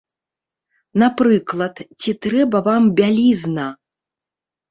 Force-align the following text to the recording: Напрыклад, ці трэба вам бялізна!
Напрыклад, 1.01 1.75
ці 2.03 2.11
трэба 2.25 2.57
вам 2.67 2.83
бялізна! 3.01 3.67